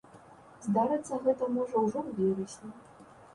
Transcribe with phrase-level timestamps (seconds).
[0.67, 2.73] Здарыцца гэта можа ўжо ў верасні.